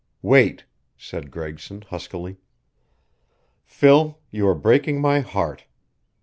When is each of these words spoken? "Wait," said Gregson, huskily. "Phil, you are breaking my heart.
"Wait," 0.23 0.65
said 0.97 1.29
Gregson, 1.29 1.83
huskily. 1.91 2.37
"Phil, 3.63 4.17
you 4.31 4.47
are 4.47 4.55
breaking 4.55 4.99
my 4.99 5.19
heart. 5.19 5.65